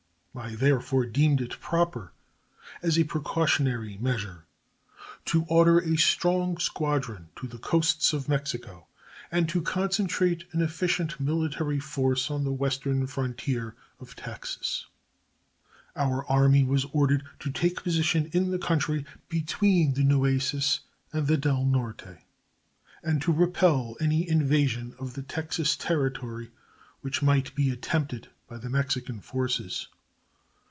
I 0.33 0.55
therefore 0.55 1.05
deemed 1.07 1.41
it 1.41 1.59
proper, 1.59 2.13
as 2.81 2.97
a 2.97 3.03
precautionary 3.03 3.97
measure, 3.97 4.45
to 5.25 5.43
order 5.49 5.79
a 5.79 5.97
strong 5.97 6.57
squadron 6.57 7.27
to 7.35 7.47
the 7.49 7.57
coasts 7.57 8.13
of 8.13 8.29
Mexico 8.29 8.87
and 9.29 9.49
to 9.49 9.61
concentrate 9.61 10.45
an 10.53 10.61
efficient 10.61 11.19
military 11.19 11.81
force 11.81 12.31
on 12.31 12.45
the 12.45 12.51
western 12.53 13.07
frontier 13.07 13.75
of 13.99 14.15
Texas. 14.15 14.85
Our 15.97 16.25
Army 16.29 16.63
was 16.63 16.85
ordered 16.93 17.25
to 17.39 17.51
take 17.51 17.83
position 17.83 18.27
in 18.31 18.51
the 18.51 18.57
country 18.59 19.03
between 19.27 19.95
the 19.95 20.03
Nueces 20.05 20.79
and 21.11 21.27
the 21.27 21.35
Del 21.35 21.65
Norte, 21.65 22.19
and 23.03 23.21
to 23.21 23.33
repel 23.33 23.97
any 23.99 24.29
invasion 24.29 24.95
of 24.97 25.13
the 25.15 25.23
Texan 25.23 25.65
territory 25.77 26.51
which 27.01 27.21
might 27.21 27.53
be 27.53 27.69
attempted 27.69 28.29
by 28.47 28.57
the 28.57 28.69
Mexican 28.69 29.19
forces. 29.19 29.89